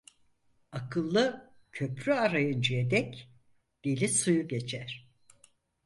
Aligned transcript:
Akıllı 0.71 1.51
köprü 1.71 2.13
arayıncaya 2.13 2.89
dek 2.91 3.29
deli 3.85 4.09
suyu 4.09 4.47
geçer. 4.47 5.07